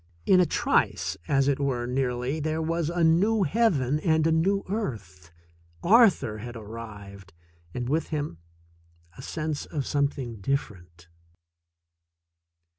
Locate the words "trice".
0.47-1.15